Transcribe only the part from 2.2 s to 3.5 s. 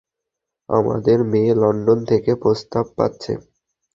প্রস্তাব পাচ্ছে।